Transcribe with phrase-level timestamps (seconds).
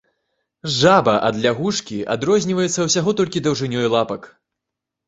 [0.77, 4.21] Жаба ад лягушкі адрозніваецца ўсяго толькі даўжынёй лапак.